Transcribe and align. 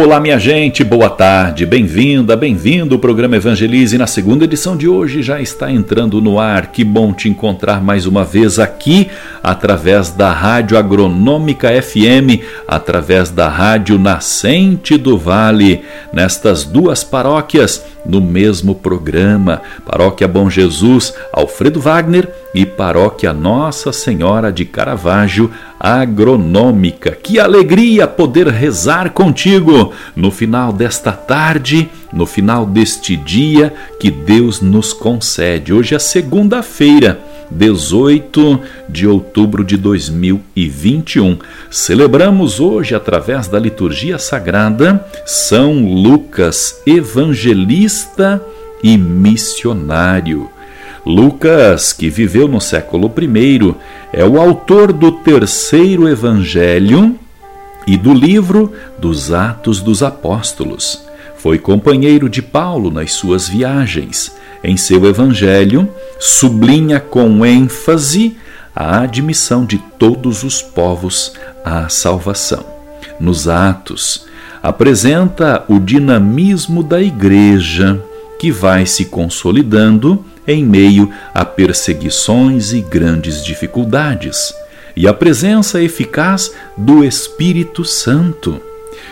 Olá, 0.00 0.20
minha 0.20 0.38
gente, 0.38 0.84
boa 0.84 1.10
tarde, 1.10 1.66
bem-vinda, 1.66 2.36
bem-vindo. 2.36 2.94
O 2.94 3.00
programa 3.00 3.34
Evangelize 3.34 3.98
na 3.98 4.06
segunda 4.06 4.44
edição 4.44 4.76
de 4.76 4.86
hoje 4.86 5.22
já 5.22 5.40
está 5.40 5.72
entrando 5.72 6.20
no 6.20 6.38
ar. 6.38 6.68
Que 6.68 6.84
bom 6.84 7.12
te 7.12 7.28
encontrar 7.28 7.82
mais 7.82 8.06
uma 8.06 8.22
vez 8.22 8.60
aqui, 8.60 9.08
através 9.42 10.10
da 10.10 10.32
Rádio 10.32 10.78
Agronômica 10.78 11.70
FM, 11.82 12.44
através 12.68 13.30
da 13.30 13.48
Rádio 13.48 13.98
Nascente 13.98 14.96
do 14.96 15.18
Vale, 15.18 15.82
nestas 16.12 16.62
duas 16.62 17.02
paróquias 17.02 17.84
no 18.06 18.20
mesmo 18.20 18.76
programa. 18.76 19.60
Paróquia 19.84 20.28
Bom 20.28 20.48
Jesus, 20.48 21.12
Alfredo 21.32 21.80
Wagner 21.80 22.32
e 22.54 22.64
Paróquia 22.64 23.32
Nossa 23.32 23.92
Senhora 23.92 24.52
de 24.52 24.64
Caravaggio, 24.64 25.50
Agronômica. 25.78 27.10
Que 27.10 27.38
alegria 27.38 28.06
poder 28.06 28.48
rezar 28.48 29.10
contigo 29.10 29.87
no 30.14 30.30
final 30.30 30.72
desta 30.72 31.12
tarde, 31.12 31.88
no 32.12 32.26
final 32.26 32.66
deste 32.66 33.16
dia 33.16 33.72
que 34.00 34.10
Deus 34.10 34.60
nos 34.60 34.92
concede. 34.92 35.72
Hoje 35.72 35.94
é 35.94 35.98
segunda-feira. 35.98 37.20
18 37.50 38.60
de 38.88 39.06
outubro 39.06 39.64
de 39.64 39.76
2021. 39.76 41.38
Celebramos 41.70 42.60
hoje, 42.60 42.94
através 42.94 43.48
da 43.48 43.58
liturgia 43.58 44.18
sagrada, 44.18 45.04
São 45.24 45.82
Lucas, 45.82 46.82
evangelista 46.86 48.42
e 48.82 48.96
missionário. 48.96 50.50
Lucas, 51.06 51.92
que 51.92 52.10
viveu 52.10 52.46
no 52.46 52.60
século 52.60 53.10
I, 53.18 53.74
é 54.12 54.24
o 54.24 54.38
autor 54.38 54.92
do 54.92 55.12
terceiro 55.12 56.06
evangelho 56.06 57.18
e 57.88 57.96
do 57.96 58.12
livro 58.12 58.70
dos 58.98 59.32
Atos 59.32 59.80
dos 59.80 60.02
Apóstolos. 60.02 61.02
Foi 61.38 61.58
companheiro 61.58 62.28
de 62.28 62.42
Paulo 62.42 62.90
nas 62.90 63.12
suas 63.12 63.48
viagens 63.48 64.30
em 64.62 64.76
seu 64.76 65.06
Evangelho, 65.06 65.88
sublinha 66.20 67.00
com 67.00 67.46
ênfase 67.46 68.36
a 68.76 69.00
admissão 69.00 69.64
de 69.64 69.78
todos 69.98 70.42
os 70.42 70.60
povos 70.60 71.32
à 71.64 71.88
salvação. 71.88 72.62
Nos 73.18 73.48
Atos, 73.48 74.26
apresenta 74.62 75.64
o 75.66 75.78
dinamismo 75.78 76.82
da 76.82 77.00
Igreja, 77.00 77.98
que 78.38 78.50
vai 78.52 78.84
se 78.84 79.06
consolidando 79.06 80.22
em 80.46 80.62
meio 80.62 81.10
a 81.32 81.42
perseguições 81.42 82.74
e 82.74 82.82
grandes 82.82 83.42
dificuldades, 83.42 84.52
e 84.98 85.06
a 85.06 85.14
presença 85.14 85.80
eficaz 85.80 86.52
do 86.76 87.04
Espírito 87.04 87.84
Santo 87.84 88.60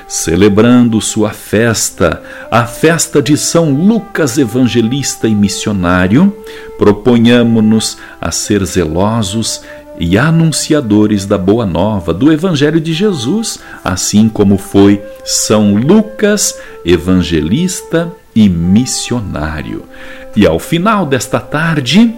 celebrando 0.09 1.01
sua 1.01 1.31
festa, 1.31 2.23
a 2.51 2.65
festa 2.65 3.23
de 3.23 3.37
São 3.37 3.71
Lucas 3.71 4.37
Evangelista 4.37 5.27
e 5.29 5.35
Missionário, 5.35 6.37
proponhamos-nos 6.77 7.99
a 8.21 8.31
ser 8.33 8.65
zelosos 8.65 9.63
e 9.99 10.19
anunciadores 10.19 11.25
da 11.25 11.39
boa 11.39 11.65
nova 11.65 12.13
do 12.13 12.33
Evangelho 12.33 12.81
de 12.81 12.93
Jesus, 12.93 13.59
assim 13.83 14.29
como 14.29 14.59
foi 14.59 15.03
São 15.25 15.75
Lucas 15.75 16.57
Evangelista 16.85 18.13
e 18.35 18.49
Missionário. 18.49 19.85
E 20.35 20.47
ao 20.47 20.59
final 20.59 21.07
desta 21.07 21.41
tarde, 21.41 22.15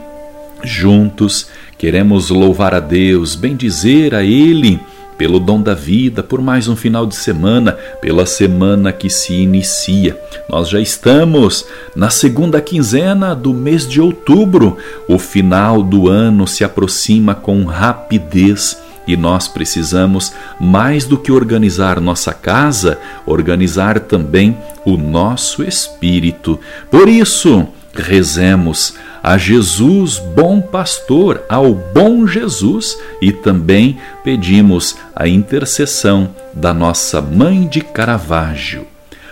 juntos, 0.62 1.48
queremos 1.78 2.28
louvar 2.28 2.74
a 2.74 2.80
Deus, 2.80 3.36
bendizer 3.36 4.14
a 4.14 4.22
Ele 4.22 4.80
pelo 5.18 5.40
dom 5.40 5.60
da 5.60 5.74
vida, 5.74 6.22
por 6.22 6.40
mais 6.40 6.68
um 6.68 6.76
final 6.76 7.04
de 7.04 7.16
semana, 7.16 7.72
pela 8.00 8.24
semana 8.24 8.92
que 8.92 9.10
se 9.10 9.34
inicia. 9.34 10.16
Nós 10.48 10.68
já 10.68 10.80
estamos 10.80 11.66
na 11.94 12.08
segunda 12.08 12.60
quinzena 12.60 13.34
do 13.34 13.52
mês 13.52 13.86
de 13.86 14.00
outubro. 14.00 14.76
O 15.08 15.18
final 15.18 15.82
do 15.82 16.08
ano 16.08 16.46
se 16.46 16.62
aproxima 16.62 17.34
com 17.34 17.64
rapidez. 17.64 18.80
E 19.08 19.16
nós 19.16 19.48
precisamos, 19.48 20.32
mais 20.60 21.04
do 21.04 21.18
que 21.18 21.32
organizar 21.32 22.00
nossa 22.00 22.32
casa, 22.32 22.98
organizar 23.26 23.98
também 24.00 24.56
o 24.84 24.96
nosso 24.96 25.64
espírito. 25.64 26.60
Por 26.90 27.08
isso, 27.08 27.66
rezemos 27.92 28.94
a 29.22 29.36
Jesus, 29.36 30.18
bom 30.18 30.60
pastor, 30.60 31.44
ao 31.48 31.74
bom 31.74 32.26
Jesus, 32.26 32.98
e 33.20 33.32
também 33.32 33.98
pedimos 34.22 34.96
a 35.14 35.26
intercessão 35.26 36.34
da 36.54 36.72
nossa 36.72 37.20
mãe 37.20 37.66
de 37.66 37.80
Caravaggio. 37.80 38.86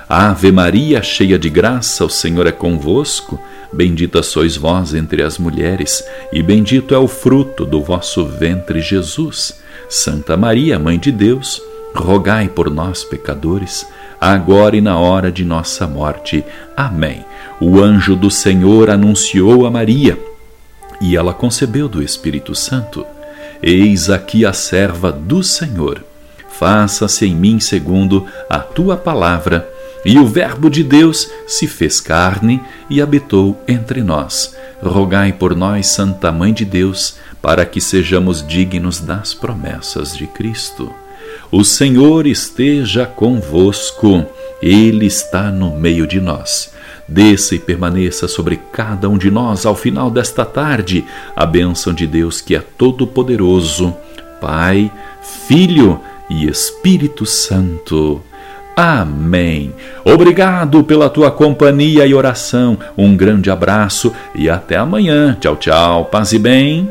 Ave 0.08 0.52
Maria, 0.52 1.02
cheia 1.02 1.38
de 1.38 1.50
graça, 1.50 2.04
o 2.04 2.10
Senhor 2.10 2.46
é 2.46 2.52
convosco. 2.52 3.40
Bendita 3.72 4.22
sois 4.22 4.56
vós 4.56 4.94
entre 4.94 5.22
as 5.22 5.38
mulheres, 5.38 6.04
e 6.32 6.42
bendito 6.42 6.94
é 6.94 6.98
o 6.98 7.08
fruto 7.08 7.64
do 7.64 7.82
vosso 7.82 8.24
ventre, 8.24 8.80
Jesus. 8.80 9.60
Santa 9.88 10.36
Maria, 10.36 10.78
Mãe 10.78 10.98
de 10.98 11.10
Deus, 11.10 11.60
rogai 11.96 12.48
por 12.48 12.70
nós, 12.70 13.02
pecadores, 13.02 13.86
agora 14.20 14.76
e 14.76 14.80
na 14.80 14.98
hora 14.98 15.32
de 15.32 15.44
nossa 15.44 15.86
morte. 15.86 16.44
Amém 16.76 17.24
o 17.60 17.80
anjo 17.80 18.14
do 18.14 18.30
Senhor 18.30 18.90
anunciou 18.90 19.66
a 19.66 19.70
Maria 19.70 20.18
e 21.00 21.16
ela 21.16 21.32
concebeu 21.32 21.88
do 21.88 22.02
Espírito 22.02 22.54
Santo. 22.54 23.04
Eis 23.62 24.10
aqui 24.10 24.44
a 24.44 24.52
serva 24.52 25.10
do 25.10 25.42
Senhor. 25.42 26.04
Faça-se 26.50 27.26
em 27.26 27.34
mim 27.34 27.60
segundo 27.60 28.26
a 28.48 28.58
tua 28.58 28.96
palavra. 28.96 29.70
E 30.04 30.18
o 30.18 30.26
Verbo 30.26 30.70
de 30.70 30.84
Deus 30.84 31.28
se 31.46 31.66
fez 31.66 32.00
carne 32.00 32.62
e 32.88 33.00
habitou 33.00 33.60
entre 33.66 34.02
nós. 34.02 34.54
Rogai 34.82 35.32
por 35.32 35.56
nós, 35.56 35.86
Santa 35.86 36.30
Mãe 36.30 36.52
de 36.52 36.64
Deus, 36.64 37.16
para 37.42 37.66
que 37.66 37.80
sejamos 37.80 38.46
dignos 38.46 39.00
das 39.00 39.34
promessas 39.34 40.16
de 40.16 40.26
Cristo. 40.26 40.94
O 41.50 41.64
Senhor 41.64 42.26
esteja 42.26 43.06
convosco, 43.06 44.24
Ele 44.62 45.06
está 45.06 45.50
no 45.50 45.76
meio 45.76 46.06
de 46.06 46.20
nós 46.20 46.74
Desça 47.08 47.54
e 47.54 47.58
permaneça 47.58 48.26
sobre 48.26 48.60
cada 48.72 49.08
um 49.08 49.16
de 49.16 49.30
nós 49.30 49.64
ao 49.64 49.76
final 49.76 50.10
desta 50.10 50.44
tarde 50.44 51.04
a 51.36 51.46
bênção 51.46 51.92
de 51.92 52.04
Deus 52.06 52.40
que 52.40 52.56
é 52.56 52.60
todo-poderoso, 52.60 53.94
Pai, 54.40 54.90
Filho 55.46 56.00
e 56.28 56.48
Espírito 56.48 57.24
Santo. 57.24 58.20
Amém. 58.76 59.72
Obrigado 60.04 60.82
pela 60.82 61.08
tua 61.08 61.30
companhia 61.30 62.04
e 62.06 62.12
oração. 62.12 62.76
Um 62.98 63.16
grande 63.16 63.50
abraço 63.50 64.12
e 64.34 64.50
até 64.50 64.76
amanhã. 64.76 65.36
Tchau, 65.40 65.56
tchau. 65.56 66.06
Paz 66.06 66.32
e 66.32 66.38
bem. 66.38 66.90